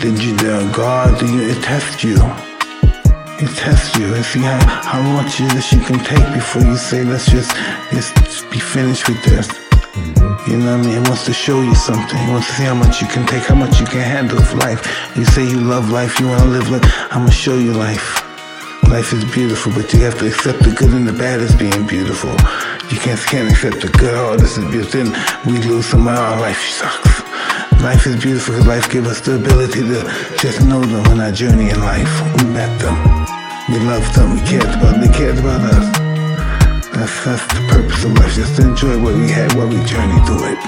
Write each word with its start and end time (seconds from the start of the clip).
the, 0.00 0.08
the 0.08 0.72
God, 0.74 1.18
it 1.22 1.62
tests 1.62 2.02
you. 2.02 2.16
It 3.36 3.54
tests 3.56 3.96
you 3.98 4.14
and 4.14 4.24
see 4.24 4.40
how, 4.40 4.58
how 4.82 5.02
much 5.02 5.40
of 5.40 5.52
this 5.52 5.72
you 5.72 5.80
can 5.80 5.98
take 6.04 6.24
before 6.32 6.62
you 6.62 6.76
say, 6.76 7.04
let's 7.04 7.30
just, 7.30 7.54
just 7.90 8.50
be 8.50 8.58
finished 8.58 9.08
with 9.08 9.22
this. 9.24 9.48
Mm-hmm. 9.48 10.50
You 10.50 10.58
know 10.58 10.78
what 10.78 10.86
I 10.86 10.88
mean? 10.88 11.02
It 11.02 11.08
wants 11.08 11.26
to 11.26 11.34
show 11.34 11.60
you 11.60 11.74
something. 11.74 12.18
It 12.18 12.30
wants 12.30 12.46
to 12.48 12.52
see 12.54 12.64
how 12.64 12.74
much 12.74 13.02
you 13.02 13.08
can 13.08 13.26
take, 13.26 13.42
how 13.42 13.54
much 13.54 13.78
you 13.78 13.86
can 13.86 14.00
handle 14.00 14.38
of 14.38 14.54
life. 14.54 14.80
You 15.16 15.24
say 15.26 15.44
you 15.44 15.60
love 15.60 15.90
life, 15.90 16.18
you 16.18 16.28
want 16.28 16.42
to 16.42 16.48
live 16.48 16.70
life. 16.70 16.84
I'm 17.10 17.20
going 17.20 17.26
to 17.28 17.32
show 17.32 17.58
you 17.58 17.72
life. 17.72 18.24
Life 18.88 19.12
is 19.12 19.24
beautiful, 19.32 19.72
but 19.72 19.92
you 19.92 20.00
have 20.00 20.18
to 20.18 20.26
accept 20.26 20.60
the 20.60 20.70
good 20.70 20.92
and 20.92 21.06
the 21.06 21.12
bad 21.12 21.40
as 21.40 21.54
being 21.54 21.86
beautiful. 21.86 22.32
You 22.88 22.98
can't, 22.98 23.20
can't 23.20 23.50
accept 23.50 23.80
the 23.82 23.88
good, 23.98 24.14
oh, 24.14 24.36
this 24.36 24.56
is 24.56 24.64
beautiful. 24.70 25.04
Then 25.04 25.44
we 25.46 25.60
lose 25.68 25.86
some 25.86 26.08
of 26.08 26.16
our 26.16 26.40
life 26.40 26.60
sucks. 26.60 27.19
Life 27.82 28.06
is 28.06 28.22
beautiful 28.22 28.54
because 28.54 28.66
life 28.66 28.90
gives 28.90 29.08
us 29.08 29.20
the 29.22 29.36
ability 29.36 29.80
to 29.80 30.04
just 30.36 30.60
know 30.66 30.80
them 30.80 31.06
on 31.06 31.18
our 31.18 31.32
journey 31.32 31.70
in 31.70 31.80
life. 31.80 32.12
We 32.36 32.44
met 32.52 32.78
them. 32.78 32.94
We 33.72 33.78
loved 33.80 34.14
them. 34.14 34.34
We 34.34 34.40
cared 34.40 34.64
about 34.64 34.92
them. 34.92 35.00
They 35.00 35.08
cared 35.08 35.38
about 35.38 35.62
us. 35.62 35.98
That's, 36.92 37.24
that's 37.24 37.46
the 37.54 37.66
purpose 37.70 38.04
of 38.04 38.12
life. 38.18 38.34
Just 38.34 38.56
to 38.56 38.68
enjoy 38.68 39.02
what 39.02 39.14
we 39.14 39.30
had 39.30 39.54
while 39.54 39.66
we 39.66 39.82
journeyed 39.84 40.26
through 40.26 40.52
it. 40.52 40.58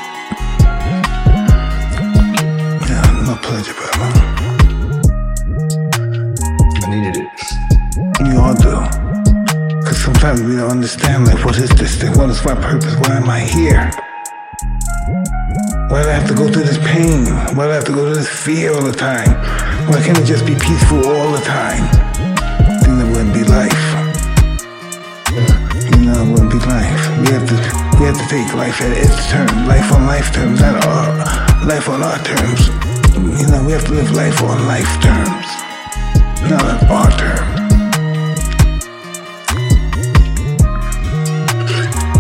Yeah, 2.89 3.05
my 3.27 3.37
pleasure, 3.43 3.75
brother. 3.75 4.09
I 6.81 6.89
needed 6.89 7.29
it. 7.29 7.29
You 8.25 8.41
all 8.41 8.55
do. 8.55 8.81
Because 9.81 10.03
sometimes 10.03 10.43
we 10.43 10.57
don't 10.57 10.71
understand, 10.71 11.27
like, 11.27 11.45
what 11.45 11.59
is 11.59 11.69
this 11.71 12.01
thing? 12.01 12.17
What 12.17 12.31
is 12.31 12.43
my 12.43 12.55
purpose? 12.55 12.97
Why 12.97 13.17
am 13.17 13.29
I 13.29 13.41
here? 13.41 13.93
Why 15.93 16.03
do 16.03 16.09
I 16.09 16.13
have 16.13 16.27
to 16.29 16.35
go 16.35 16.49
through 16.51 16.63
this 16.65 16.79
pain? 16.79 17.27
Why 17.53 17.67
do 17.67 17.71
I 17.71 17.75
have 17.75 17.85
to 17.85 17.93
go 17.93 18.09
through 18.09 18.15
this 18.15 18.27
fear 18.27 18.73
all 18.73 18.81
the 18.81 18.97
time? 18.97 19.29
Why 19.93 20.01
can't 20.01 20.17
it 20.17 20.25
just 20.25 20.47
be 20.47 20.55
peaceful 20.55 21.05
all 21.05 21.31
the 21.31 21.45
time? 21.45 21.85
Then 22.81 22.97
it 22.97 23.13
wouldn't 23.13 23.35
be 23.37 23.45
life. 23.45 23.85
You 25.93 26.09
know, 26.09 26.17
it 26.17 26.33
wouldn't 26.33 26.49
be 26.49 26.65
life. 26.65 27.03
We 27.21 27.29
have 27.37 27.45
to 27.45 27.57
we 28.01 28.09
have 28.09 28.17
to 28.17 28.27
take 28.33 28.55
life 28.55 28.81
at 28.81 28.97
its 28.97 29.29
terms, 29.29 29.53
life 29.69 29.93
on 29.93 30.07
life 30.07 30.33
terms, 30.33 30.63
not 30.63 30.83
our 30.83 31.67
life 31.69 31.87
on 31.91 32.03
our 32.03 32.17
terms. 32.25 32.73
You 33.13 33.53
know, 33.53 33.63
we 33.63 33.73
have 33.73 33.85
to 33.85 33.93
live 33.93 34.13
life 34.13 34.43
on 34.43 34.65
life 34.65 34.89
terms, 35.05 35.45
not 36.49 36.65
on 36.65 36.89
our 36.89 37.11
terms. 37.21 37.53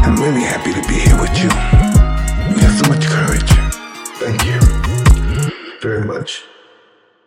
I'm 0.04 0.16
really 0.20 0.44
happy 0.44 0.74
to 0.74 0.82
be 0.86 1.00
here 1.00 1.18
with 1.18 1.32
you. 1.40 2.01
Very 5.82 6.04
much. 6.04 6.44